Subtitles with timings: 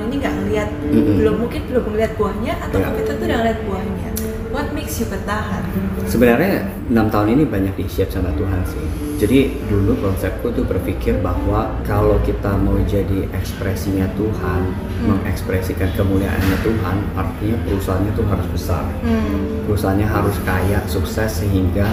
[0.00, 1.14] tahun ini nggak ngeliat Mm-mm.
[1.20, 2.86] belum mungkin belum ngeliat buahnya atau Ya.
[2.88, 4.08] Kopiter tuh udah ngeliat buahnya
[4.50, 5.62] what makes you bertahan
[6.10, 8.82] Sebenarnya enam tahun ini banyak di shape sama Tuhan sih.
[9.14, 14.62] Jadi dulu konsepku tuh berpikir bahwa kalau kita mau jadi ekspresinya Tuhan,
[15.00, 15.06] Hmm.
[15.06, 18.82] mengekspresikan kemuliaannya Tuhan, artinya perusahaannya tuh harus besar.
[19.06, 19.70] hmm.
[19.70, 21.86] Perusahaannya harus kaya, sukses sehingga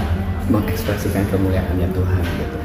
[0.50, 2.58] mengekspresikan kemuliaannya Tuhan gitu.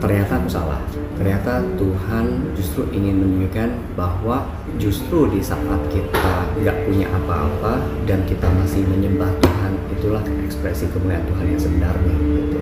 [0.00, 0.80] Ternyata aku salah.
[1.14, 2.24] Ternyata Tuhan
[2.56, 9.32] justru ingin menunjukkan bahwa justru di saat kita nggak punya apa-apa dan kita masih menyembah
[9.40, 12.14] Tuhan, itulah ekspresi kemuliaan Tuhan yang sebenarnya.
[12.14, 12.59] Gitu.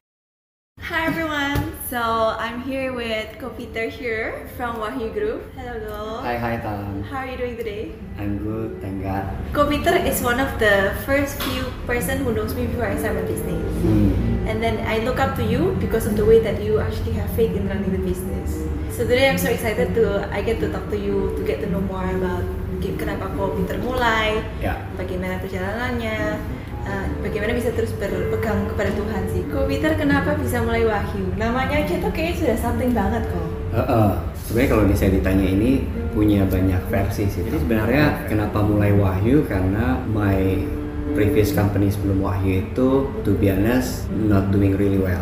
[1.99, 7.03] Hi so I'm here with Kopiter here from Wahyu Group hello Go Hai hai Tam,
[7.03, 9.27] how are you doing today I'm good, thank God.
[9.51, 13.27] Kopiter is one of the first few person who knows me before I start my
[13.27, 14.15] business Hmm.
[14.47, 17.35] And then I look up to you because of the way that you actually have
[17.35, 18.55] faith in running the business.
[18.95, 21.67] So today I'm so excited to I get to talk to you to get to
[21.67, 22.47] know more about
[22.79, 26.39] kenapa kok pinter mulai, Ya, bagaimana perjalanannya,
[26.89, 29.45] uh, bagaimana bisa terus berpegang kepada Tuhan sih.
[29.53, 31.37] Kok Peter kenapa bisa mulai Wahyu?
[31.37, 33.49] Namanya aja tuh kayaknya sudah something banget kok.
[33.77, 34.11] Heeh.
[34.49, 35.71] Sebenarnya kalau saya ditanya ini
[36.17, 37.45] punya banyak versi sih.
[37.45, 40.65] Jadi sebenarnya kenapa mulai Wahyu karena my
[41.13, 42.89] previous company sebelum Wahyu itu
[43.29, 45.21] to be honest not doing really well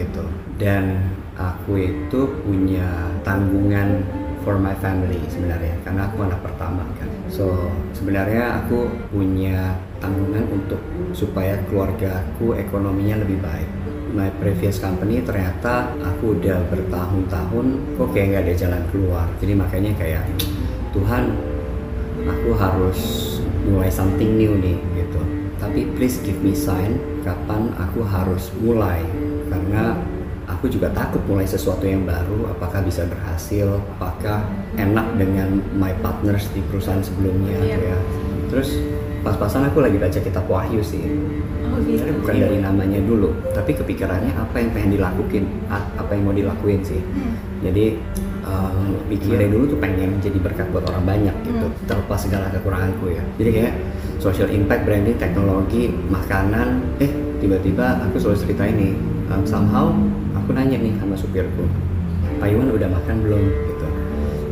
[0.00, 0.24] gitu.
[0.56, 4.00] Dan aku itu punya tanggungan
[4.48, 7.03] for my family sebenarnya karena aku anak pertama kan.
[7.34, 7.50] So
[7.90, 10.78] sebenarnya aku punya tanggungan untuk
[11.10, 13.66] supaya keluarga aku ekonominya lebih baik.
[14.14, 17.66] My previous company ternyata aku udah bertahun-tahun
[17.98, 19.26] kok kayak nggak ada jalan keluar.
[19.42, 20.22] Jadi makanya kayak
[20.94, 21.34] Tuhan
[22.22, 22.98] aku harus
[23.66, 25.18] mulai something new nih gitu.
[25.58, 29.02] Tapi please give me sign kapan aku harus mulai.
[29.50, 29.98] Karena
[30.64, 33.68] aku juga takut mulai sesuatu yang baru apakah bisa berhasil
[34.00, 34.48] apakah
[34.80, 37.92] enak dengan my partners di perusahaan sebelumnya Iya.
[37.92, 37.98] ya
[38.48, 38.80] terus
[39.20, 41.04] pas-pasan aku lagi baca kitab Wahyu sih
[41.64, 42.06] Oh gitu.
[42.22, 46.78] Bukan dari namanya dulu, tapi kepikirannya apa yang pengen dilakuin, a- apa yang mau dilakuin
[46.86, 47.02] sih.
[47.02, 47.34] Hmm.
[47.66, 47.98] Jadi
[48.46, 48.94] um,
[49.50, 51.74] dulu tuh pengen jadi berkat buat orang banyak gitu, Hmm.
[51.90, 53.24] terlepas segala kekuranganku ya.
[53.42, 53.74] Jadi kayak
[54.22, 57.10] social impact, branding, teknologi, makanan, eh
[57.42, 58.94] tiba-tiba aku selalu cerita ini.
[59.34, 59.90] Um, somehow
[60.44, 61.64] aku nanya nih sama supirku,
[62.36, 63.44] Pak Iwan udah makan belum?
[63.48, 63.88] Gitu.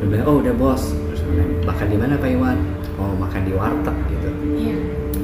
[0.00, 0.96] Dia bilang, oh udah bos.
[0.96, 2.58] Terus aku nanya, makan di mana Pak Iwan?
[2.96, 4.30] Oh makan di warteg gitu.
[4.56, 4.76] Iya.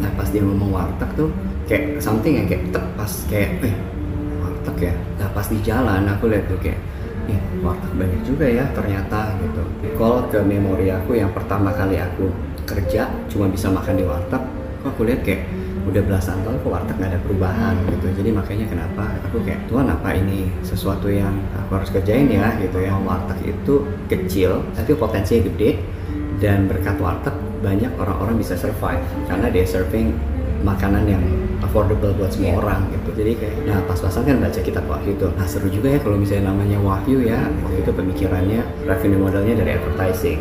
[0.04, 1.32] Nah pas dia ngomong warteg tuh
[1.64, 3.76] kayak something yang kayak tek pas kayak eh
[4.44, 4.94] warteg ya.
[5.20, 6.80] Nah pas di jalan aku lihat tuh kayak
[7.28, 9.62] eh warteg banyak juga ya ternyata gitu.
[9.96, 12.28] Call ke memori aku yang pertama kali aku
[12.68, 14.42] kerja cuma bisa makan di warteg.
[14.84, 15.48] Kok aku lihat kayak
[15.88, 18.06] udah belasan tahun kok warteg nggak ada perubahan gitu.
[18.20, 22.54] Jadi makanya kenapa aku kayak Tuhan apa ini sesuatu yang aku harus kerjain ya?
[22.60, 22.92] gitu ya.
[22.94, 23.74] Warteg itu
[24.06, 25.80] kecil tapi potensinya gede
[26.38, 27.34] dan berkat warteg
[27.64, 30.14] banyak orang-orang bisa survive karena dia serving
[30.62, 31.24] makanan yang
[31.58, 32.58] affordable buat semua Iya.
[32.62, 33.10] orang gitu.
[33.18, 35.30] Jadi kayak nah pas-pasan kan baca kitab wahyu tuh.
[35.34, 37.50] Nah seru juga ya kalau misalnya namanya wahyu ya.
[37.66, 40.38] Waktu itu pemikirannya revenue modelnya dari advertising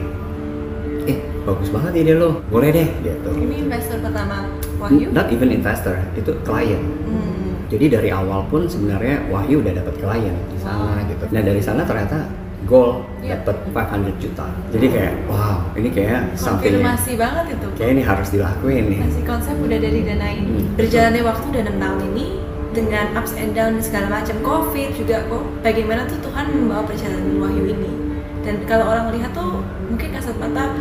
[1.48, 5.08] bagus banget ide lo boleh deh gitu Ini investor pertama Wahyu.
[5.10, 7.56] not even investor itu klien Hmm.
[7.68, 11.08] jadi dari awal pun sebenarnya Wahyu udah dapat klien di sana Wow.
[11.08, 11.24] gitu.
[11.30, 12.28] Nah dari sana ternyata
[12.64, 13.40] goal Iya.
[13.40, 14.44] dapat 500 juta.
[14.70, 17.68] Jadi kayak wow ini kayak something yang Konfirmasi banget itu.
[17.74, 19.00] kayak ini harus dilakuin nih.
[19.02, 20.44] Masih konsep udah dari danain.
[20.44, 20.66] Hmm.
[20.76, 22.26] Berjalannya waktu udah enam tahun ini
[22.70, 27.64] dengan ups and down segala macam covid juga kok bagaimana tuh Tuhan membawa perjalanan wahyu
[27.66, 27.90] ini
[28.46, 30.72] dan kalau orang lihat tuh mungkin kasat mata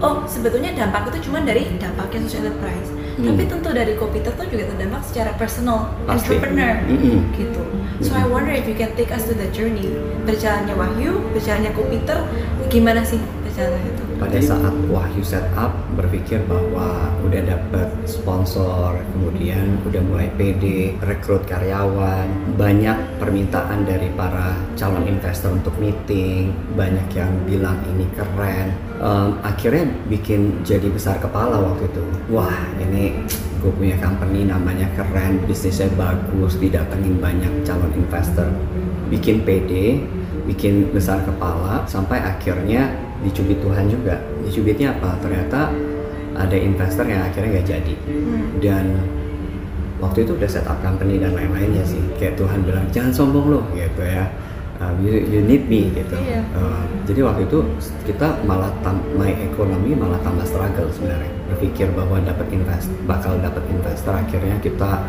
[0.00, 3.32] oh sebetulnya dampak itu cuma dari dampaknya social enterprise Hmm.
[3.32, 6.36] tapi tentu dari Kopiter tuh juga terdampak secara personal Pasti.
[6.36, 7.32] entrepreneur Mm-mm.
[7.32, 7.64] gitu
[8.04, 9.88] so I wonder if you can take us to the journey
[10.28, 12.28] berjalannya Wahyu berjalannya Kopiter
[12.68, 13.16] gimana sih
[13.56, 20.92] perjalanan itu Pada saat Wahyu setup berpikir bahwa udah dapet sponsor, kemudian udah mulai PD,
[21.00, 22.28] rekrut karyawan,
[22.60, 28.76] banyak permintaan dari para calon investor untuk meeting, banyak yang bilang ini keren.
[29.00, 32.04] Em, akhirnya bikin jadi besar kepala waktu itu.
[32.32, 33.16] Wah ini
[33.60, 38.48] gue punya company namanya keren, bisnisnya bagus, didatengin banyak calon investor,
[39.12, 40.00] bikin PD,
[40.48, 44.20] bikin besar kepala, sampai akhirnya dicubit Tuhan juga.
[44.44, 45.16] Dicubitnya apa?
[45.22, 45.72] Ternyata
[46.36, 47.94] ada investor yang akhirnya nggak jadi.
[48.08, 48.44] Hmm.
[48.60, 48.84] Dan
[49.96, 52.00] waktu itu udah set up company dan lain-lainnya sih.
[52.20, 54.28] Kayak Tuhan bilang jangan sombong loh gitu ya.
[54.76, 56.20] Uh, you, you need me gitu.
[56.20, 56.44] Iya.
[56.52, 57.64] Uh, jadi waktu itu
[58.04, 61.32] kita malah tam, my ekonomi malah tambah struggle sebenarnya.
[61.48, 65.00] Berpikir bahwa dapat invest, bakal dapat investor akhirnya kita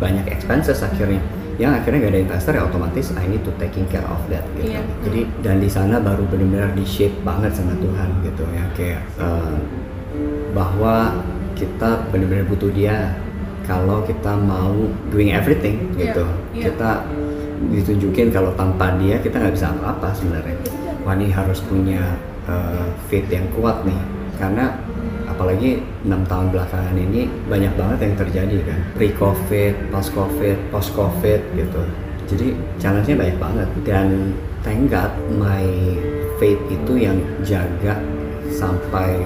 [0.00, 1.20] banyak expenses akhirnya.
[1.56, 4.76] Yang akhirnya gak ada investor ya otomatis I need to taking care of that gitu.
[4.76, 4.82] Iya.
[5.08, 8.64] Jadi dan di sana baru benar-benar di shape banget sama Tuhan gitu ya.
[8.76, 9.56] kayak uh,
[10.52, 11.16] bahwa
[11.56, 13.16] kita benar-benar butuh dia
[13.64, 14.72] kalau kita mau
[15.10, 16.24] doing everything Iya, gitu
[16.54, 16.64] iya.
[16.70, 16.90] kita
[17.72, 20.56] ditunjukin kalau tanpa dia kita nggak bisa apa-apa sebenarnya
[21.02, 23.96] wah ini harus punya uh, faith yang kuat nih
[24.36, 24.76] karena
[25.36, 28.80] apalagi enam tahun belakangan ini banyak banget yang terjadi kan.
[28.96, 31.82] Pre covid pas covid post covid gitu.
[32.26, 33.68] Jadi challenge-nya banyak banget.
[33.84, 34.32] Dan
[34.64, 35.62] thank God my
[36.40, 38.00] faith itu yang jaga
[38.48, 39.20] sampai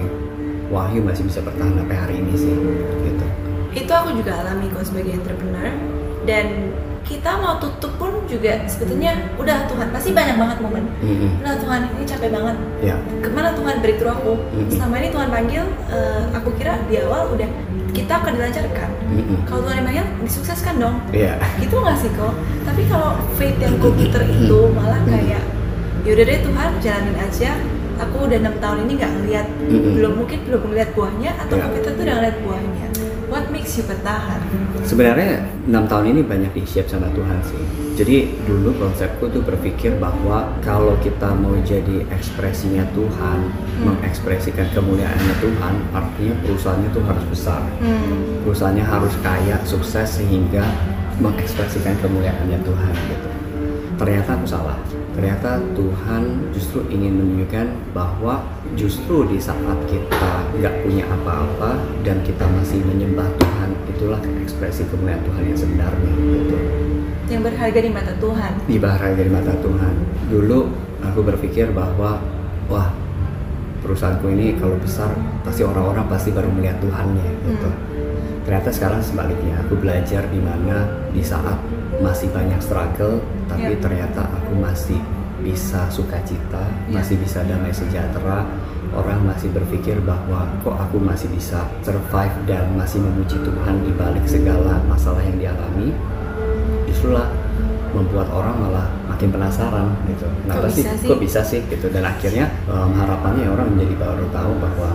[0.70, 2.54] Wahyu masih bisa bertahan sampai hari ini sih
[3.06, 3.26] gitu.
[3.74, 5.70] Itu aku juga alami kok sebagai entrepreneur.
[6.26, 10.84] Dan kita mau tutup pun juga sebetulnya udah Tuhan pasti banyak banget momen.
[11.00, 11.40] Mm-mm.
[11.40, 12.56] udah Tuhan ini capek banget.
[12.80, 12.96] Ya.
[13.18, 14.32] Ke mana Tuhan breakthrough aku?
[14.50, 14.70] Mhm.
[14.70, 17.48] selama ini Tuhan panggil eh, aku kira di awal udah
[17.90, 18.90] kita akan dilancarkan.
[19.10, 19.38] Mm-mm.
[19.42, 20.96] kalau Tuhan yang panggil disukseskan dong.
[21.10, 22.34] Ya gitu nggak sih kok?
[22.62, 25.42] Tapi kalau faith yang komputer itu malah kayak
[26.00, 27.52] yaudah deh Tuhan jalanin aja.
[28.00, 29.92] Aku udah enam tahun ini nggak ngeliat Mm-mm.
[29.92, 31.62] belum mungkin belum ngeliat buahnya atau Ya.
[31.68, 32.79] komputer tuh udah ngeliat buahnya
[33.64, 34.40] bertahan
[34.84, 37.62] sebenarnya enam tahun ini banyak di shape sama Tuhan sih
[38.00, 43.38] jadi dulu konsepku tuh berpikir bahwa kalau kita mau jadi ekspresinya Tuhan
[43.84, 48.44] mengekspresikan kemuliaannya Tuhan artinya perusahaannya tuh harus besar hmm.
[48.48, 50.64] perusahaannya harus kaya, sukses sehingga
[51.20, 53.28] mengekspresikan kemuliaannya Tuhan gitu.
[54.00, 54.80] Ternyata aku salah.
[55.20, 58.40] Ternyata Tuhan justru ingin menunjukkan bahwa
[58.72, 65.20] justru di saat kita nggak punya apa-apa dan kita masih menyembah Tuhan, itulah ekspresi kemuliaan
[65.20, 66.56] Tuhan yang sebenarnya gitu.
[67.28, 69.94] yang berharga di mata Tuhan Di bahara dari mata Tuhan.
[70.32, 70.58] Dulu
[71.04, 72.16] aku berpikir bahwa
[72.72, 72.88] wah
[73.84, 75.12] perusahaanku ini kalau besar
[75.44, 77.68] pasti orang-orang pasti baru melihat Tuhannya gitu.
[77.68, 77.89] Hmm.
[78.50, 80.82] Ternyata sekarang sebaliknya aku belajar di mana
[81.14, 81.54] di saat
[82.02, 83.78] masih banyak struggle tapi Ya.
[83.78, 84.98] ternyata aku masih
[85.38, 86.58] bisa sukacita,
[86.90, 86.98] Ya.
[86.98, 88.42] masih bisa damai sejahtera.
[88.90, 94.26] Orang masih berpikir bahwa kok aku masih bisa survive dan masih memuji Tuhan di balik
[94.26, 95.94] segala masalah yang dialami.
[96.90, 97.30] Justrulah
[97.94, 100.26] membuat orang malah makin penasaran gitu.
[100.42, 100.82] Kenapa Kok sih?
[100.82, 101.06] bisa sih?
[101.06, 104.90] Kok bisa sih gitu dan akhirnya em, harapannya orang menjadi baru tahu bahwa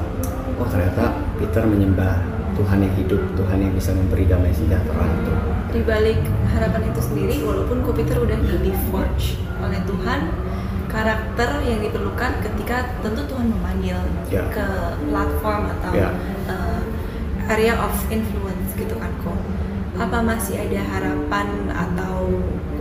[0.60, 1.04] oh ternyata
[1.40, 5.34] Peter menyembah Tuhan yang hidup, Tuhan yang bisa memberi damai sejahtera itu.
[5.76, 6.16] di balik
[6.48, 10.32] harapan itu sendiri walaupun komputer udah di forge oleh Tuhan
[10.88, 14.00] karakter yang diperlukan ketika tentu Tuhan memanggil
[14.32, 14.48] Ya.
[14.56, 14.64] ke
[15.04, 16.16] platform atau Ya.
[16.48, 16.80] uh,
[17.52, 19.36] area of influence gitu kan kok
[20.00, 22.32] apa masih ada harapan atau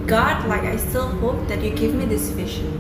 [0.07, 2.79] God like I still hope that you give me this vision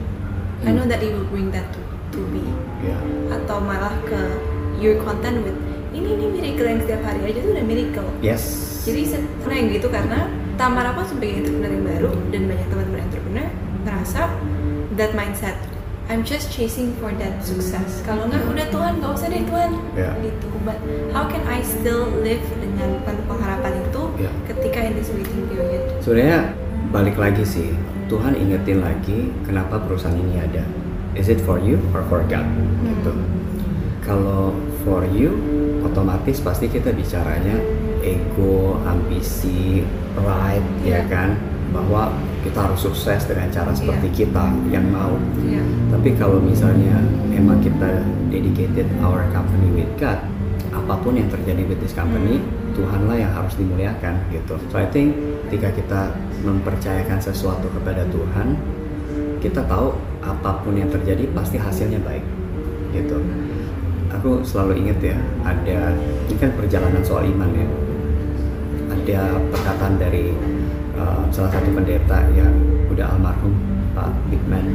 [0.62, 0.94] I know Hmm.
[0.94, 1.80] that you will bring that to,
[2.14, 2.46] to me
[2.86, 2.94] Ya.
[3.34, 4.38] atau malah ke
[4.78, 5.58] you're content with
[5.94, 8.42] ini ini miracle yang setiap hari aja tuh udah miracle Yes.
[8.82, 10.18] jadi sebenarnya yang gitu karena
[10.54, 13.48] Tamara pun sebagai entrepreneur yang baru dan banyak teman-teman entrepreneur
[13.82, 14.20] merasa
[14.94, 15.56] that mindset
[16.04, 18.04] I'm just chasing for that success.
[18.04, 19.72] Kalau nggak udah Tuhan nggak usah deh Tuhan.
[19.96, 20.12] Ya.
[20.20, 20.52] Gitu.
[20.60, 20.76] But
[21.16, 24.28] how can I still live dengan penuh pengharapan itu Ya.
[24.44, 25.80] ketika in this waiting period?
[26.04, 26.52] Sebenarnya
[26.92, 27.72] balik lagi sih,
[28.12, 30.68] Tuhan ingetin lagi kenapa perusahaan ini ada.
[31.16, 32.44] Is it for you or for God?
[32.84, 33.12] Gitu.
[34.04, 34.52] Kalau
[34.84, 35.32] for you,
[35.94, 37.54] otomatis pasti kita bicaranya
[38.02, 39.86] ego, ambisi,
[40.18, 41.00] pride, ya Iya.
[41.06, 41.30] kan?
[41.70, 42.10] Bahwa
[42.42, 44.16] kita harus sukses dengan cara seperti Iya.
[44.26, 44.44] kita
[44.74, 45.14] yang mau.
[45.38, 45.62] Iya.
[45.94, 46.98] Tapi kalau misalnya
[47.30, 50.18] emang kita dedicated our company with God,
[50.74, 52.42] apa pun yang terjadi with this company,
[52.74, 54.58] Tuhanlah yang harus dimuliakan gitu.
[54.74, 55.14] So I think
[55.46, 56.00] ketika kita
[56.42, 58.58] mempercayakan sesuatu kepada Tuhan,
[59.38, 59.94] kita tahu
[60.26, 62.26] apa pun yang terjadi pasti hasilnya baik
[62.90, 63.22] gitu.
[64.20, 65.92] Aku selalu inget ya, ada
[66.30, 67.66] ini kan perjalanan soal iman ya.
[68.94, 70.32] Ada perkataan dari
[70.94, 72.52] uh, salah satu pendeta yang
[72.88, 73.52] udah almarhum
[73.94, 74.66] Pak Bigman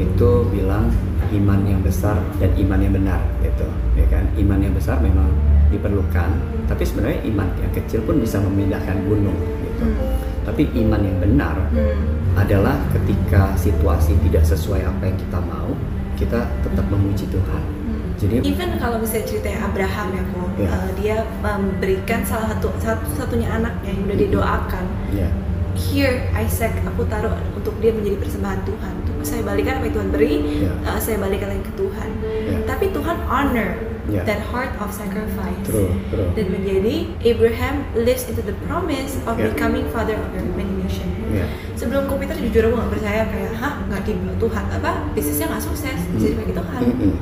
[0.00, 0.88] itu bilang
[1.32, 3.64] iman yang besar dan iman yang benar gitu
[3.96, 5.24] ya kan iman yang besar memang
[5.72, 6.28] diperlukan
[6.68, 10.14] tapi sebenarnya iman yang kecil pun bisa memindahkan gunung gitu Hmm.
[10.46, 11.98] tapi iman yang benar Hmm.
[12.38, 15.72] adalah ketika situasi tidak sesuai apa yang kita mau
[16.14, 17.81] kita tetap memuji Tuhan.
[18.22, 20.68] Jadi Even kalau misalnya ceritanya Abraham ya kok, Ya.
[20.68, 24.24] uh, dia memberikan salah satu satu satunya anaknya yang udah Mhm.
[24.28, 24.84] didoakan.
[25.10, 25.28] ya
[25.72, 28.92] Here Isaac aku taruh untuk dia menjadi persembahan Tuhan.
[29.02, 30.72] Tuh, saya balikan apa yang Tuhan beri, Ya.
[30.84, 32.08] uh, saya balikan lagi ke Tuhan.
[32.44, 33.70] ya Tapi Tuhan honor
[34.04, 34.20] Ya.
[34.28, 35.64] that heart of sacrifice.
[35.64, 39.48] true true Dan menjadi Abraham lives into the promise of Ya.
[39.48, 41.08] becoming father of a many nation.
[41.32, 45.64] ya Sebelum komputer jujur aku nggak percaya kayak, hah nggak di Tuhan apa bisnisnya nggak
[45.64, 46.80] sukses jadi bagi Tuhan.
[46.84, 47.12] Mm-mm.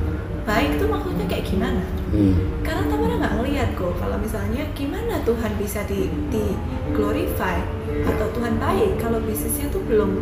[0.51, 1.79] Baik tuh maksudnya kayak gimana?
[2.11, 2.35] Mm.
[2.59, 6.43] Karena Tamara nggak ngeliat kok kalau misalnya gimana Tuhan bisa di, di
[6.91, 7.55] glorify
[8.03, 10.19] atau Tuhan baik kalau bisnisnya tuh belum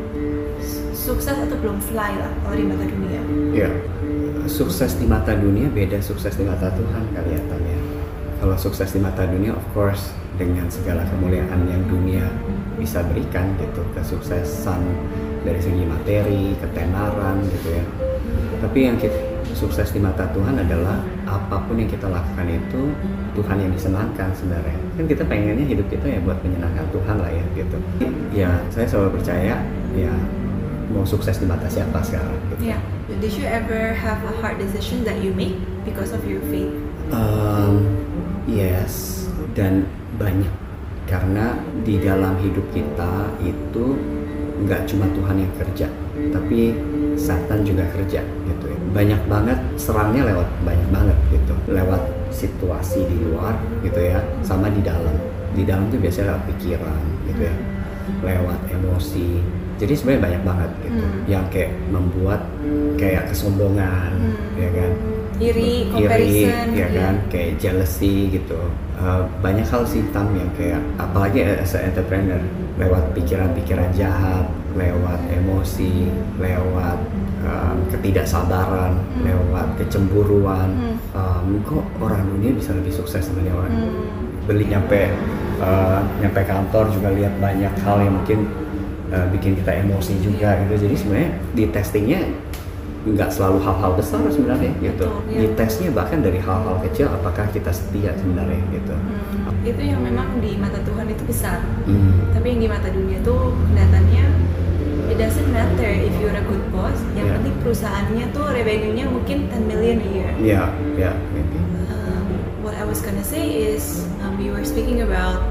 [0.94, 3.22] sukses atau belum fly lah kalau di mata dunia.
[3.58, 3.70] Ya,
[4.46, 7.80] sukses di mata dunia beda sukses di mata Tuhan kelihatannya.
[8.38, 12.30] Kalau sukses di mata dunia, of course, dengan segala kemuliaan yang dunia
[12.78, 14.80] bisa berikan gitu, kesuksesan
[15.42, 17.86] dari segi materi, ketenaran gitu ya.
[18.62, 22.94] Tapi yang kita sukses di mata Tuhan adalah apa pun yang kita lakukan itu
[23.38, 24.78] Tuhan yang disenangkan sebenarnya.
[24.98, 27.78] Kan kita pengennya hidup kita ya buat menyenangkan Tuhan lah ya gitu.
[28.34, 29.62] Ya saya selalu percaya
[29.96, 30.14] ya
[30.90, 32.34] mau sukses di mata siapa sekarang.
[32.54, 32.74] Gitu.
[32.74, 32.82] Yeah.
[33.10, 36.70] Did you ever have a hard decision that you make because of your faith?
[37.10, 37.90] Um,
[38.46, 39.26] yes,
[39.58, 39.90] dan
[40.22, 40.54] banyak
[41.10, 43.98] karena di dalam hidup kita itu
[44.62, 45.88] nggak cuma Tuhan yang kerja,
[46.30, 46.78] tapi
[47.20, 48.78] Satan juga kerja gitu ya.
[48.96, 54.80] Banyak banget serangnya lewat banyak banget gitu, lewat situasi di luar gitu ya, sama di
[54.80, 55.14] dalam.
[55.52, 57.56] Di dalam itu biasanya lewat pikiran gitu ya,
[58.24, 59.30] lewat emosi.
[59.80, 61.20] Jadi sebenarnya banyak banget gitu, Hmm.
[61.28, 62.42] yang kayak membuat
[63.00, 64.60] kayak kesombongan, Hmm.
[64.60, 64.92] ya kan?
[65.40, 66.88] Iri, iri comparison, ya iya.
[66.92, 68.60] kan kayak jealousy gitu
[69.00, 72.36] Uh, banyak hal sih tam yang kayak apalagi as entrepreneur
[72.76, 74.44] lewat pikiran-pikiran jahat
[74.76, 77.00] lewat emosi lewat
[77.42, 79.24] um, ketidaksabaran Hmm.
[79.26, 80.96] lewat kecemburuan Hmm.
[81.16, 84.46] um, kok orang dunia bisa lebih sukses dari orang Hmm.
[84.46, 85.10] beli nyampe
[85.60, 88.50] uh, nyampe kantor juga lihat banyak hal yang mungkin
[89.10, 92.22] uh, bikin kita emosi juga gitu jadi sebenarnya di testingnya
[93.00, 95.40] nggak selalu hal-hal besar sebenarnya gitu Betul, ya.
[95.40, 99.56] di tesnya bahkan dari hal-hal kecil apakah kita setia sebenarnya gitu Hmm.
[99.60, 101.60] Itu yang memang di mata Tuhan itu besar.
[101.84, 102.32] Hmm.
[102.32, 104.24] Tapi yang di mata dunia tuh kelihatannya
[105.10, 106.96] it doesn't matter if you're a good boss.
[107.14, 107.36] Yang Yeah.
[107.36, 110.32] penting perusahaannya tuh revenue-nya mungkin 10 million a year.
[110.40, 110.64] ya
[110.96, 111.58] ya maybe.
[111.90, 112.26] Um,
[112.62, 115.42] what I was gonna say is um, we were speaking about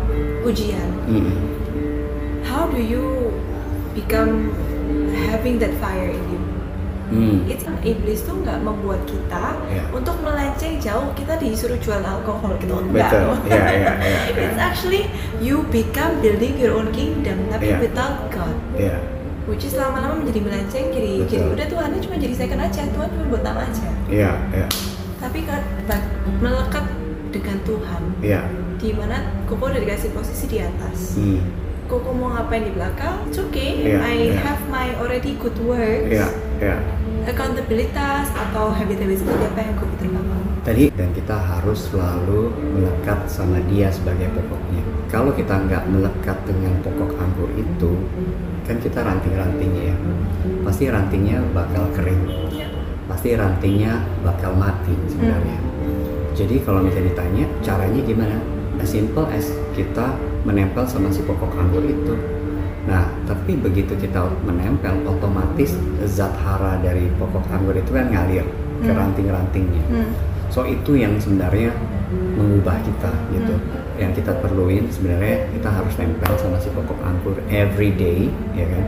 [0.43, 0.88] ujian.
[1.07, 1.35] Mm.
[2.43, 3.35] How do you
[3.93, 4.55] become
[5.29, 6.41] having that fire in you?
[7.09, 7.49] Hmm.
[7.49, 9.81] Itu iblis tuh nggak membuat kita Ya.
[9.91, 11.09] untuk melenceng jauh.
[11.17, 13.09] Kita disuruh jual alkohol gitu enggak.
[13.09, 15.09] betul ya ya ya ya It's actually
[15.41, 17.81] you become building your own kingdom tapi Yeah.
[17.81, 18.53] without God.
[18.77, 18.97] ya
[19.49, 21.33] Which is lama-lama menjadi melenceng jadi Betul.
[21.33, 23.88] jadi udah Tuhannya cuma jadi second aja Tuhan cuma buat nama aja.
[24.12, 24.67] ya ya
[25.17, 25.64] Tapi kan
[26.38, 26.85] melekat
[27.33, 28.45] dengan Tuhan ya
[28.78, 31.17] di mana Koko udah dikasih posisi di atas.
[31.17, 31.40] Hmm.
[31.88, 33.81] Koko mau ngapain di belakang, it's okay.
[33.81, 34.45] Yeah, I yeah.
[34.45, 36.12] have my already good works.
[36.12, 36.28] ya
[36.61, 36.76] ya
[37.25, 40.27] Accountabilitas atau habit-habit seperti apa yang Koko terbangun.
[40.68, 44.84] Tadi dan kita harus selalu melekat sama dia sebagai pokoknya.
[45.08, 47.96] Kalau kita nggak melekat dengan pokok anggur itu,
[48.68, 49.96] kan kita ranting-rantingnya ya.
[50.68, 52.20] Pasti rantingnya bakal kering.
[53.08, 55.56] Pasti rantingnya bakal mati sebenarnya.
[56.37, 58.37] Jadi kalau misalnya ditanya caranya gimana?
[58.76, 62.12] As simple as kita menempel sama si pokok anggur itu.
[62.84, 65.72] Nah, tapi begitu kita menempel, otomatis
[66.04, 68.44] zat hara dari pokok anggur itu kan ngalir
[68.84, 69.00] ke Hmm.
[69.00, 69.84] ranting-rantingnya.
[69.88, 70.27] Hmm.
[70.59, 71.71] So itu yang sebenarnya
[72.35, 73.55] mengubah kita gitu.
[73.55, 73.95] Hmm.
[73.95, 78.27] Yang kita perluin sebenarnya kita harus nempel sama si pokok anggur every day,
[78.59, 78.83] ya kan.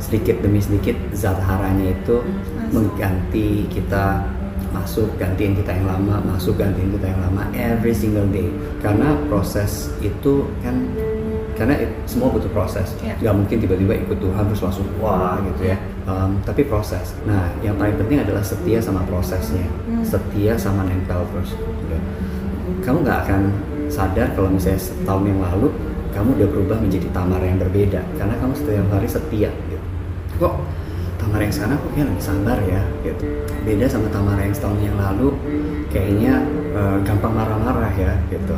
[0.00, 2.72] Sedikit demi sedikit zat haranya itu Masuk.
[2.72, 4.24] mengganti kita
[4.72, 8.48] masuk gantiin kita yang lama, masuk gantiin kita yang lama every single day.
[8.80, 10.88] Karena proses itu kan
[11.52, 12.96] karena it- semua butuh proses.
[13.20, 15.76] Gak mungkin tiba-tiba ikut Tuhan terus langsung wah gitu ya.
[16.04, 17.16] Um, tapi proses.
[17.24, 20.04] Nah, yang paling penting adalah setia sama prosesnya, Hmm.
[20.04, 21.56] setia sama nempel terus.
[21.56, 22.00] Udah.
[22.84, 23.42] Kamu nggak akan
[23.88, 25.72] sadar kalau misalnya setahun yang lalu
[26.12, 29.48] kamu udah berubah menjadi Tamar yang berbeda karena kamu setiap hari setia.
[29.48, 29.86] Gitu.
[30.36, 30.54] Kok
[31.16, 32.82] Tamar yang sana kok kayak lebih sabar ya?
[33.00, 33.24] Gitu.
[33.64, 35.32] Beda sama Tamar yang setahun yang lalu
[35.88, 36.44] kayaknya
[36.76, 38.56] eh, gampang marah-marah ya gitu.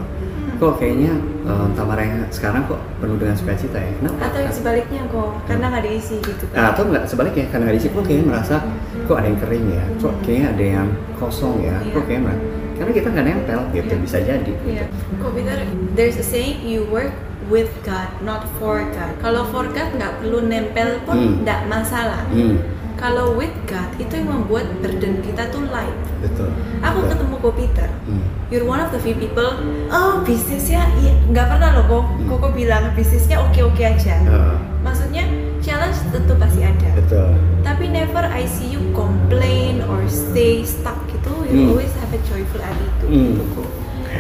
[0.57, 1.13] Kok kayaknya
[1.45, 3.93] eh, Tamar yang sekarang kok penuh dengan sukacita ya?
[3.95, 4.17] Kenapa?
[4.25, 6.65] Atau yang sebaliknya kok, karena nggak diisi gitu Nah, kan.
[6.73, 8.55] atau enggak sebaliknya karena di situ kok kayaknya merasa
[9.03, 11.93] kok ada yang kering ya, kok kayaknya ada yang kosong ya, Iya.
[11.93, 12.45] kok kayaknya mer-
[12.77, 14.03] karena kita nggak nempel gitu Iya.
[14.03, 14.53] bisa jadi.
[14.63, 14.85] Iya.
[15.17, 15.59] Kok Peter,
[15.95, 17.13] there's a saying you work
[17.47, 19.13] with God, not for God.
[19.19, 21.35] Kalau for God nggak perlu nempel pun Hmm.
[21.43, 22.21] nggak masalah.
[22.29, 22.59] Hmm,
[22.97, 25.93] Kalau with God itu yang membuat burden kita tuh light.
[26.19, 26.49] betul.
[26.81, 27.11] Aku betul.
[27.13, 27.89] ketemu Ko Peter.
[28.05, 29.45] Hmm, You're one of the few people.
[29.89, 32.05] Oh bisnisnya, iya nggak pernah loh kok.
[32.09, 32.27] Hmm.
[32.27, 34.17] Koko bilang bisnisnya oke-oke aja.
[34.19, 35.29] eh, Maksudnya
[35.61, 36.91] challenge tentu pasti ada.
[36.97, 37.37] betul.
[37.61, 41.31] Tapi never I see you complain or stay stuck gitu.
[41.45, 41.71] You Hmm.
[41.71, 43.07] always have a joyful attitude.
[43.07, 43.37] Hmm.
[43.37, 43.63] gitu.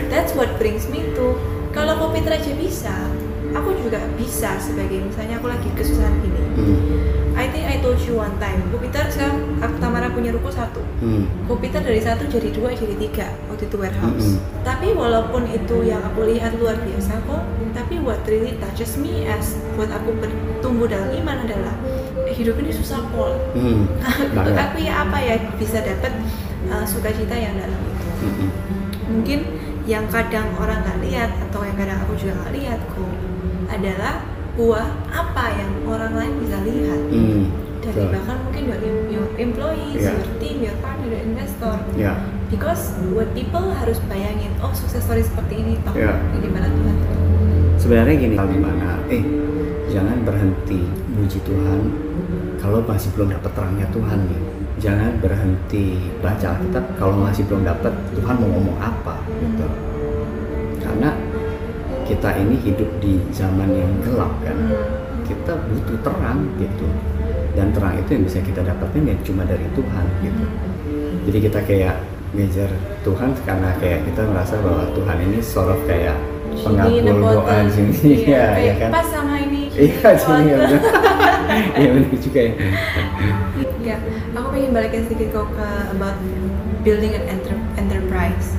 [0.06, 1.32] That's what brings me to
[1.72, 2.92] kalau Ko Peter aja bisa,
[3.52, 6.42] aku juga bisa sebagai misalnya aku lagi kesusahan gini.
[6.56, 6.76] Hmm,
[7.36, 10.80] I think I told you one time, Ko Peter sekarang aku Tamara punya ruko satu.
[11.04, 14.40] hmm, Ko Peter dari satu jadi dua jadi tiga waktu itu warehouse.
[14.40, 14.64] Mm-mm.
[14.64, 17.42] Tapi walaupun itu yang aku lihat luar biasa kok,
[17.76, 21.76] tapi what really touches me as buat aku bertumbuh dalam iman adalah
[22.24, 23.36] eh, hidup ini susah pol.
[23.52, 23.84] hmm.
[24.40, 26.16] Untuk aku ya apa ya bisa dapat
[26.72, 28.48] uh, sukacita yang dalam itu Mm-mm.
[29.12, 29.40] mungkin
[29.86, 33.12] yang kadang orang nggak lihat atau yang kadang aku juga nggak lihat kok
[33.70, 34.14] adalah
[34.56, 37.44] buah apa yang orang lain bisa lihat Hmm,
[37.78, 38.08] dari betul.
[38.10, 40.16] bahkan mungkin dari your employees, Yeah.
[40.16, 41.76] your team, your partner, your investor.
[41.94, 46.16] Ya, Because what people harus bayangin, oh sukses story seperti ini toh Yeah.
[46.32, 46.96] di mana Tuhan.
[47.76, 49.22] sebenarnya gini hal di mana, eh
[49.86, 50.80] jangan berhenti
[51.12, 51.80] muji Tuhan
[52.56, 54.42] kalau masih belum dapat terangnya Tuhan nih.
[54.76, 55.84] Jangan berhenti
[56.18, 59.66] baca Alkitab kalau masih belum dapat Tuhan mau ngomong apa gitu.
[60.78, 61.10] Karena
[62.06, 64.56] kita ini hidup di zaman yang gelap kan.
[64.56, 64.86] Hmm.
[65.26, 66.86] Kita butuh terang gitu.
[67.52, 70.44] Dan terang itu yang bisa kita dapatkan ya cuma dari Tuhan gitu.
[71.26, 71.96] Jadi kita kayak
[72.32, 72.70] ngejar
[73.02, 76.14] Tuhan karena kayak kita merasa bahwa Tuhan ini sort of kayak
[76.56, 77.92] pengabul doa sini
[78.24, 79.68] Iya, ya, ya kan Pas sama ini.
[79.76, 80.82] iya sini ya benar
[81.76, 82.52] iya benar juga ya
[83.86, 83.96] Ya,
[84.34, 86.18] aku pengen balikin sedikit kok ke about
[86.82, 88.55] building an enter- enterprise.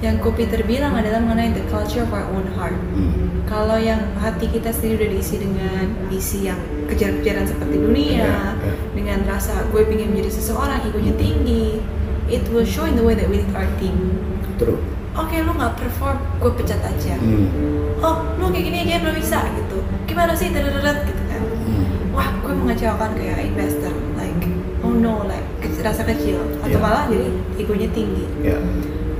[0.00, 2.76] Yang Ko Peter bilang adalah mengenai the culture of our own heart.
[2.90, 8.56] Hmm, Kalau yang hati kita sendiri udah diisi dengan visi yang kejar-kejaran seperti dunia, Iya,
[8.56, 8.72] iya.
[8.94, 11.82] dengan rasa gue pengen menjadi seseorang, egonya tinggi,
[12.26, 14.16] it will show in the way that we lead our team.
[14.56, 14.78] true
[15.12, 17.18] Oke, lu nggak perform, gue pecat aja.
[17.18, 19.78] hmm, Oh, lu kayak gini aja belum bisa gitu.
[20.06, 21.42] Gimana sih, Dadadadad, gitu kan?
[21.42, 24.38] hmm, Wah, gue mengecewakan kayak investor, like,
[24.80, 26.80] oh no, like ke- rasa kecil, atau Iya.
[26.80, 27.28] malah jadi
[27.58, 28.56] egonya tinggi ya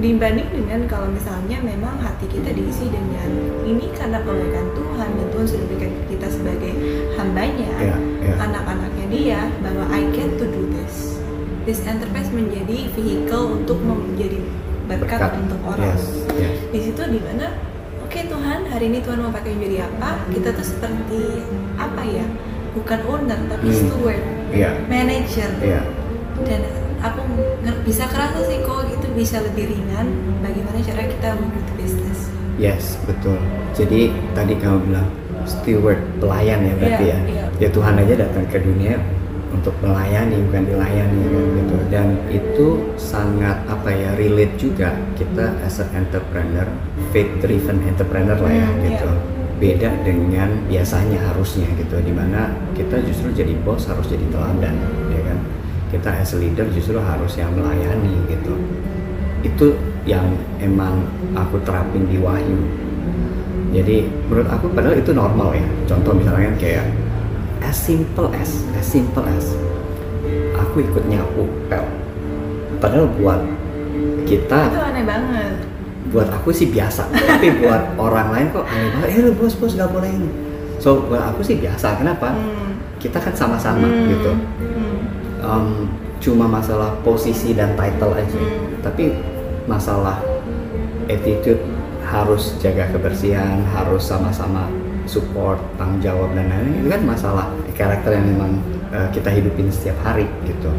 [0.00, 3.28] dibanding dengan kalau misalnya memang hati kita diisi dengan
[3.69, 6.73] ini karena kebaikan Tuhan dan Tuhan sudah berikan kita sebagai
[7.21, 8.35] hambanya ya ya.
[8.40, 11.21] anak-anaknya dia bahwa I get to do this.
[11.69, 14.40] This enterprise menjadi vehicle untuk menjadi
[14.88, 15.92] berkat, untuk orang.
[15.92, 16.04] Yes
[16.40, 16.54] yes.
[16.73, 17.52] Di situ di mana
[18.00, 20.25] oke Tuhan hari ini Tuhan mau pakai menjadi apa?
[20.33, 21.45] Kita tuh seperti
[21.76, 22.25] apa ya?
[22.73, 23.78] Bukan owner tapi Hmm.
[23.85, 25.50] steward ya manager.
[25.61, 25.85] Ya
[26.40, 26.62] dan
[27.00, 27.21] aku
[27.83, 30.07] bisa kerasa sih kok itu bisa lebih ringan
[30.38, 32.21] bagaimana cara kita mengikuti bisnis
[32.61, 33.40] Yes, betul.
[33.73, 35.08] Jadi tadi kamu bilang
[35.49, 37.21] steward, pelayan ya berarti Iya, ya.
[37.25, 37.45] iya.
[37.56, 39.00] Ya Tuhan aja datang ke dunia
[39.49, 41.76] untuk melayani bukan dilayani kan gitu.
[41.89, 42.67] Dan itu
[43.00, 46.69] sangat apa ya relate juga kita as an entrepreneur,
[47.17, 49.08] faith driven entrepreneur lah ya Hmm, gitu.
[49.08, 49.25] iya.
[49.56, 54.76] Beda dengan biasanya harusnya gitu di mana kita justru jadi bos harus jadi teladan.
[55.91, 58.55] Kita as leader justru harus yang melayani gitu
[59.41, 59.73] itu
[60.05, 60.25] yang
[60.61, 61.00] emang
[61.33, 62.61] aku terapin di Wahyu.
[63.71, 65.67] Jadi menurut aku padahal itu normal ya.
[65.89, 66.87] Contoh misalnya kayak
[67.65, 69.57] as simple as as simple as
[70.57, 71.85] aku ikut nyapu pel.
[72.81, 73.41] Padahal buat
[74.25, 75.59] itu kita, aneh banget
[76.15, 77.09] buat aku sih biasa.
[77.11, 79.09] Tapi buat orang lain kok aneh banget.
[79.11, 80.31] Eh lu bos bos nggak boleh ini.
[80.79, 81.99] So buat aku sih biasa.
[81.99, 82.33] Kenapa?
[82.37, 82.76] Hmm.
[83.00, 84.09] Kita kan sama-sama Hmm.
[84.13, 84.33] gitu.
[85.41, 85.89] Em,
[86.21, 88.37] cuma masalah posisi dan title aja.
[88.37, 88.69] Hmm.
[88.81, 89.13] tapi
[89.69, 90.25] masalah
[91.09, 91.61] attitude
[92.00, 94.73] harus jaga kebersihan harus sama-sama
[95.05, 96.81] support tanggung jawab dan lain-lain.
[96.81, 98.53] Itu kan masalah karakter yang memang
[98.93, 100.73] eh, kita hidupin setiap hari gitu.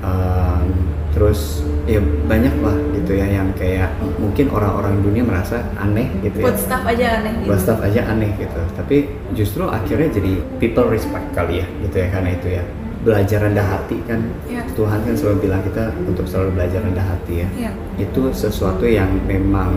[0.00, 0.64] Em,
[1.10, 3.90] terus ya banyak lah gitu ya yang kayak
[4.22, 6.46] mungkin orang-orang dunia merasa aneh gitu ya.
[6.50, 7.48] Buat staff aja aneh gitu.
[7.50, 8.60] Buat staff aja aneh gitu.
[8.78, 8.96] Tapi
[9.34, 12.62] justru akhirnya jadi people respect kali ya gitu ya karena itu ya
[13.00, 14.20] belajar rendah hati kan?
[14.46, 14.62] Iya.
[14.76, 17.48] Tuhan kan selalu bilang kita untuk selalu belajar rendah hati ya.
[17.56, 17.72] Iya.
[18.00, 19.76] itu sesuatu yang memang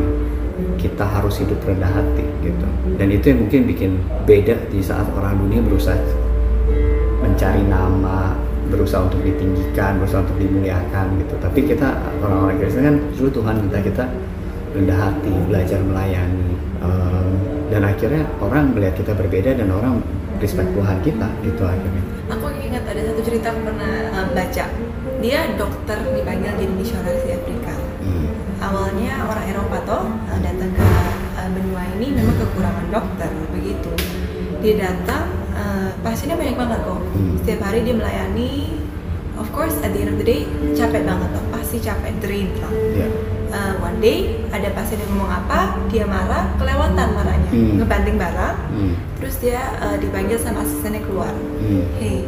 [0.79, 2.67] kita harus hidup rendah hati gitu.
[2.95, 3.91] Dan itu yang mungkin bikin
[4.23, 5.97] beda di saat orang dunia berusaha
[7.19, 8.35] mencari nama
[8.71, 11.35] berusaha untuk ditinggikan berusaha untuk dimuliakan gitu.
[11.39, 11.87] Tapi kita
[12.23, 14.05] orang-orang Kristen kan justru Tuhan minta kita
[14.73, 17.31] rendah hati belajar melayani Ehm,
[17.71, 20.03] dan akhirnya orang melihat kita berbeda dan orang
[20.43, 22.03] respect Tuhan kita gitu akhirnya
[22.73, 24.65] ingat ada satu cerita aku pernah uh, baca
[25.21, 28.27] dia dokter dipanggil jadi misionaris di Afrika Hmm.
[28.59, 30.83] awalnya orang Eropa toh uh, datang ke
[31.39, 33.91] uh, benua ini memang kekurangan dokter begitu
[34.59, 37.39] dia datang uh, pasiennya banyak banget kok Hmm.
[37.39, 38.51] setiap hari dia melayani
[39.37, 42.73] of course at the end of the day capek banget loh pasti capek drain lah
[42.97, 43.07] ya
[43.53, 47.77] Uh, one day ada pasien yang ngomong apa dia marah kelewatan marahnya Hmm.
[47.77, 48.93] ngebanting barang Hmm.
[49.15, 51.29] terus dia uh, dipanggil sama asistennya keluar
[51.61, 51.85] Hmm.
[52.01, 52.25] hey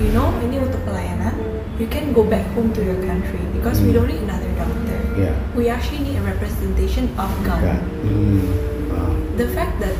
[0.00, 1.34] you know ini untuk pelayanan
[1.76, 3.96] you can go back home to your country because we Hmm.
[3.96, 7.80] don't need another doctor ya we actually need a representation of God Enggak.
[8.02, 8.40] Hmm.
[8.88, 9.12] Wow.
[9.36, 9.94] the fact that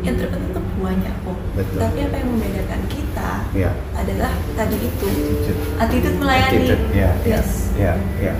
[0.00, 1.78] entrepreneur itu banyak kok Betul.
[1.80, 5.58] tapi apa yang membedakan kita ya adalah tadi itu Attitude.
[5.76, 8.34] attitude melayani Attitude, ya, yes ya, ya.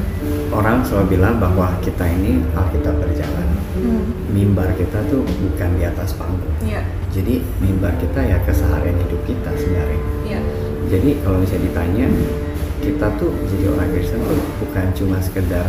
[0.48, 3.46] Orang selalu bilang bahwa kita ini Alkitab berjalan.
[3.76, 4.02] hmm.
[4.28, 6.50] Mimbar kita tuh bukan di atas panggung.
[6.60, 10.00] ya Jadi mimbar kita ya keseharian hidup kita sebenarnya.
[10.26, 10.40] ya
[10.88, 12.07] Jadi kalau misalnya ditanya,
[12.81, 15.66] kita tuh jadi orang Kristen tuh bukan cuma sekedar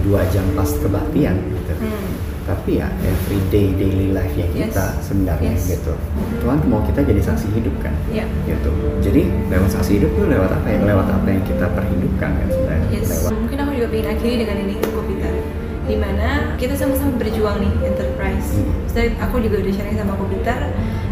[0.00, 2.08] dua jam pas kebaktian gitu Hmm.
[2.42, 5.02] tapi ya everyday daily life nya kita Yes.
[5.04, 5.68] sebenarnya Yes.
[5.68, 5.94] gitu
[6.38, 8.24] Tuhan mau kita jadi saksi hidup kan Ya.
[8.44, 8.70] gitu
[9.00, 12.88] jadi lewat saksi hidup tuh lewat apa ya lewat apa yang kita perhidupkan kan sebenarnya
[12.90, 13.06] Yes.
[13.10, 15.34] lewat Mungkin aku juga pengen akhiri dengan ini Kopiter
[15.82, 18.70] Di mana kita sama-sama berjuang nih enterprise Hmm.
[18.86, 20.60] Setelah aku juga udah sharing sama Kopiter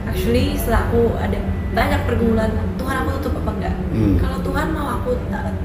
[0.04, 1.38] Actually setelah aku ada
[1.70, 4.14] banyak pergumulan Tuhan aku tutup apa enggak Hmm.
[4.16, 5.18] Kalau Tuhan mau aku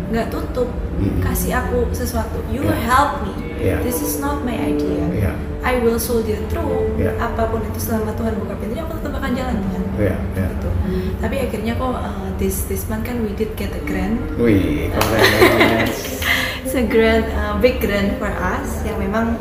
[0.09, 1.19] nggak tutup Hmm.
[1.19, 2.79] Kasih aku sesuatu You Yeah.
[2.83, 3.79] help me Yeah.
[3.81, 7.13] This is not my idea ya I will soldier through Yeah.
[7.17, 10.69] Apa pun itu selama Tuhan buka pintunya Aku tetap akan jalan Tuhan ya ya gitu.
[11.17, 14.89] Tapi akhirnya kok uh, this this month kan we did get a grant wih
[16.65, 19.37] It's a grant, uh, big grant for us yang memang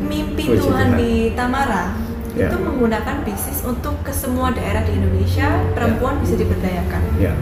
[0.00, 0.98] mimpi Puji Tuhan Tuhan.
[0.98, 1.94] di Tamara
[2.32, 2.48] Ya.
[2.48, 7.02] itu menggunakan bisnis untuk ke semua daerah di Indonesia perempuan bisa diberdayakan.
[7.20, 7.36] ya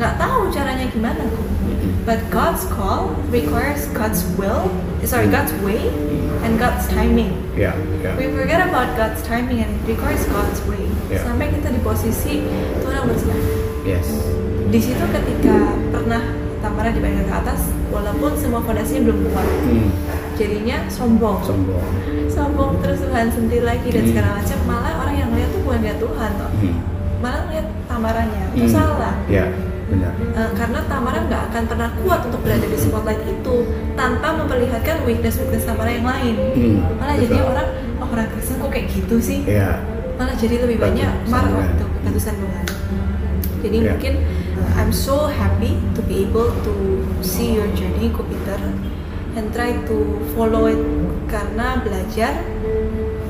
[0.00, 1.46] Nggak tahu caranya gimana kok.
[2.02, 4.66] But God's call requires God's will,
[5.04, 5.36] sorry Hmm.
[5.36, 5.86] God's way
[6.42, 7.36] and God's timing.
[7.54, 10.82] ya ya We forget about God's timing and it requires God's way.
[11.06, 11.22] Ya.
[11.22, 12.42] Sampai kita di posisi
[12.80, 13.40] Tuhan berserah.
[13.84, 14.08] yes
[14.66, 15.54] Di situ ketika
[15.92, 16.22] pernah
[16.58, 19.88] Tamara dibayangkan ke atas, walaupun semua fondasinya belum kuat, hmm.
[20.42, 21.38] Jadinya sombong.
[21.40, 21.86] Sombong.
[22.26, 24.10] Sombong terus Tuhan sendiri lagi dan Hmm.
[24.10, 24.58] segala macam.
[24.64, 26.50] Malah orang yang lihat tuh bukan lihat Tuhan toh.
[26.52, 26.76] Hmm.
[27.18, 28.74] malah lihat tamaranya itu Hmm.
[28.74, 29.14] salah.
[29.30, 29.46] Ya
[29.86, 30.10] benar.
[30.18, 33.54] Eh, karena Tamara nggak akan pernah kuat untuk berada di spotlight itu
[33.94, 36.34] tanpa memperlihatkan weakness weakness Tamara yang lain.
[36.34, 36.76] Hmm.
[36.96, 37.22] malah betul.
[37.22, 39.40] jadinya orang oh orang Kristen kok kayak gitu sih?
[39.46, 39.78] Ya.
[40.12, 42.66] Malah jadi lebih Batu banyak marah waktu batu sandungan
[43.62, 43.90] jadi Ya.
[43.94, 44.14] mungkin
[44.56, 46.72] uh, I'm so happy to be able to
[47.22, 48.58] see your journey Ko Peter
[49.36, 49.96] and try to
[50.36, 50.80] follow it.
[51.28, 52.44] Karena belajar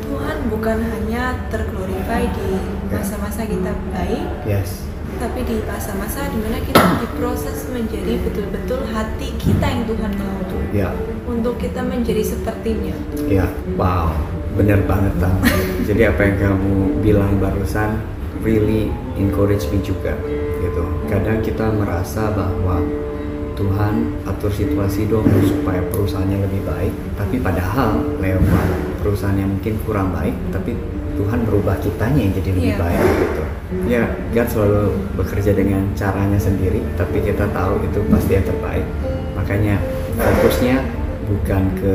[0.02, 2.50] Tuhan bukan hanya terglorify di
[2.90, 4.84] masa-masa kita baik yes.
[5.16, 10.88] tapi di masa-masa di mana kita diproses menjadi betul-betul hati kita yang Tuhan mau ya.
[11.28, 12.96] Untuk kita menjadi sepertinya.
[13.28, 14.10] Ya, wow,
[14.56, 15.36] bener banget Tam.
[15.88, 16.72] Jadi apa yang kamu
[17.04, 18.00] bilang barusan
[18.42, 20.16] really encourage me juga,
[20.58, 20.82] gitu.
[21.06, 22.82] Kadang kita merasa bahwa
[23.52, 28.68] Tuhan atur situasi dong supaya perusahaannya lebih baik, tapi padahal lewat
[29.00, 30.76] perusahaan yang mungkin kurang baik, tapi
[31.12, 32.80] Tuhan merubah kitanya yang jadi lebih Iya.
[32.80, 33.42] baik gitu.
[33.88, 34.82] Ya, God selalu
[35.16, 38.86] bekerja dengan caranya sendiri, tapi kita tahu itu pasti yang terbaik.
[39.36, 39.76] Makanya
[40.16, 40.76] fokusnya
[41.28, 41.94] bukan ke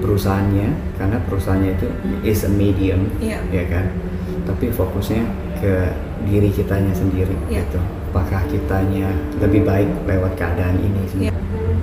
[0.00, 1.86] perusahaannya, karena perusahaannya itu
[2.24, 3.40] is a medium, Iya.
[3.52, 3.92] ya kan.
[4.48, 5.22] Tapi fokusnya
[5.62, 5.72] ke
[6.26, 7.64] diri kitanya sendiri Iya.
[7.64, 7.80] gitu.
[8.12, 9.08] Apakah kitanya
[9.40, 11.32] lebih baik lewat keadaan ini Ya, sendiri?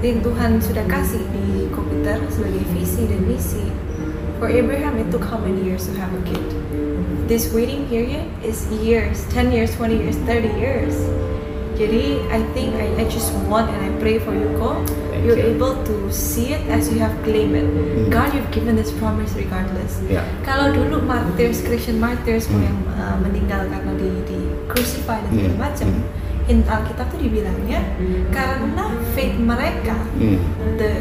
[0.05, 3.65] yang Tuhan sudah kasih di komputer sebagai visi dan misi.
[4.37, 6.45] For Abraham, it took how many years to have a kid?
[7.25, 10.93] This waiting period is years, 10 years, 20 years, 30 years.
[11.73, 14.85] Jadi, I think I, I just want and I pray for you, Ko.
[15.09, 15.57] Thank You're you.
[15.57, 17.65] able to see it as you have claimed it.
[17.65, 18.13] Hmm.
[18.13, 19.97] God, you've given this promise regardless.
[20.05, 22.61] Ya, Kalau dulu martyrs, Christian martyrs Hmm.
[22.61, 24.39] yang uh, meninggal karena di, di
[24.69, 25.63] crucify dan segala Hmm.
[25.65, 26.03] macam, Hmm.
[26.49, 27.85] In Alkitab tuh dibilangnya
[28.33, 30.41] karena faith mereka, hmm,
[30.81, 30.91] the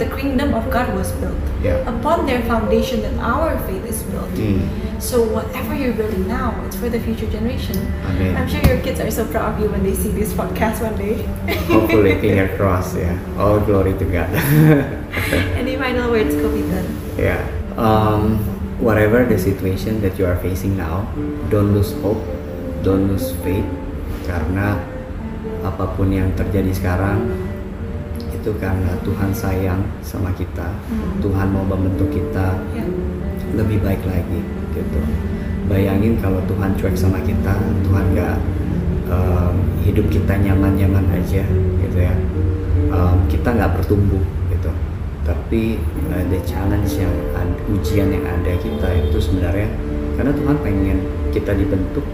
[0.00, 1.36] the kingdom of God was built.
[1.60, 4.30] ya, Upon their foundation, that our faith is built.
[4.34, 4.62] hmm,
[4.96, 7.76] So whatever you're building now, it's for the future generation.
[8.08, 8.32] Amen.
[8.32, 10.96] I'm sure your kids are so proud of you when they see this podcast one
[10.96, 11.20] day.
[11.68, 13.12] Hopefully, finger cross ya.
[13.36, 14.32] All glory to God.
[15.60, 16.80] Any final words, Kopita?
[17.20, 17.44] Yeah.
[17.76, 18.40] Um,
[18.80, 21.04] whatever the situation that you are facing now,
[21.52, 22.24] don't lose hope,
[22.80, 23.68] don't lose faith,
[24.26, 24.76] karena
[25.62, 27.22] apa pun yang terjadi sekarang
[28.34, 31.18] itu karena Tuhan sayang sama kita, Hmm.
[31.18, 32.86] Tuhan mau membentuk kita Ya.
[33.58, 34.38] lebih baik lagi,
[34.70, 35.00] gitu.
[35.66, 38.36] Bayangin kalau Tuhan cuek sama kita, Tuhan nggak
[39.10, 41.42] um, hidup kita nyaman-nyaman aja,
[41.82, 42.14] gitu ya.
[42.90, 44.70] Um, kita nggak bertumbuh, gitu.
[45.26, 45.82] Tapi
[46.14, 49.66] uh, the challenge yang ada, ujian yang ada kita itu sebenarnya
[50.14, 50.98] karena Tuhan pengen
[51.34, 52.06] kita dibentuk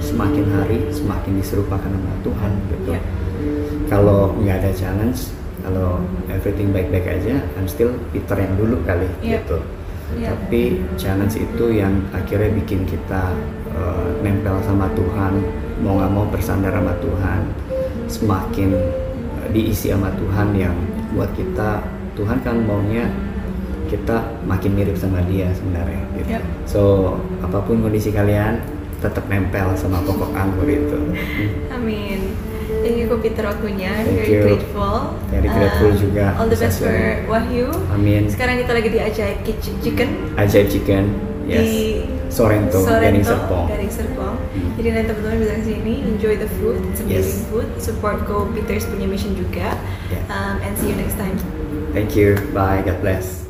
[0.00, 2.90] semakin hari semakin diserupakan sama Tuhan, gitu.
[2.94, 3.02] Ya.
[3.90, 9.42] Kalau nggak ada challenge, kalau everything baik-baik aja, I'm still Peter yang dulu kali, Iya.
[9.42, 9.58] gitu.
[10.18, 10.34] Ya.
[10.34, 13.30] Tapi challenge itu yang akhirnya bikin kita
[13.74, 15.38] uh, nempel sama Tuhan,
[15.82, 17.40] mau nggak mau bersandar sama Tuhan,
[18.10, 18.70] semakin
[19.38, 20.74] uh, diisi sama Tuhan yang
[21.14, 21.82] buat kita
[22.18, 23.06] Tuhan kan maunya
[23.90, 26.02] kita makin mirip sama Dia sebenarnya.
[26.14, 26.30] Gitu.
[26.30, 26.42] Yep.
[26.66, 26.82] So
[27.42, 28.62] apa pun kondisi kalian
[29.00, 30.98] tetap nempel sama pokok anggur itu.
[31.72, 32.36] Amin.
[32.80, 33.90] Thank you Kopita waktunya.
[33.92, 34.42] Thank Very you.
[34.46, 34.96] grateful.
[35.28, 36.38] Very grateful juga.
[36.38, 36.94] All the best for.
[37.26, 37.68] Wahyu.
[37.90, 38.30] Amin.
[38.30, 39.42] Sekarang kita lagi di Ajaib
[39.82, 41.04] Chicken Ajaib Chicken.
[41.50, 41.66] Yes.
[41.66, 41.74] di
[42.30, 43.66] Sorrento, Garing Serpong.
[43.66, 44.38] Garing Serpong.
[44.38, 44.70] Hmm.
[44.78, 47.50] Jadi nanti teman-teman bisa ke sini, enjoy the food, it's amazing Yes.
[47.50, 47.66] food.
[47.82, 49.74] Support Go Peters punya mission juga.
[50.14, 50.22] Yeah.
[50.30, 51.34] Um, and see you next time.
[51.90, 52.38] Thank you.
[52.54, 52.86] Bye.
[52.86, 53.49] God bless.